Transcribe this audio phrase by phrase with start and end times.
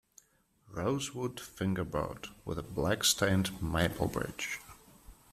[0.71, 4.59] Rosewood Fingerboard, with a Black-Stained Maple bridge.